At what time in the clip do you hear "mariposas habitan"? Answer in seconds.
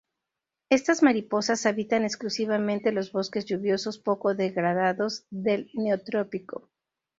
1.03-2.03